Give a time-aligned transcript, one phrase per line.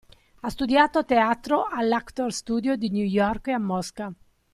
[0.39, 4.11] Ha studiato teatro all'actor's studio di New York e a Mosca.